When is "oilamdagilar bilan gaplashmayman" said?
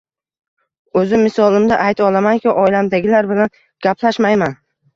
2.65-4.61